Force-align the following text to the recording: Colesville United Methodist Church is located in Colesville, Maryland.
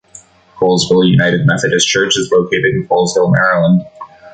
Colesville 0.57 1.07
United 1.11 1.45
Methodist 1.45 1.87
Church 1.87 2.17
is 2.17 2.31
located 2.31 2.73
in 2.73 2.87
Colesville, 2.87 3.31
Maryland. 3.31 3.83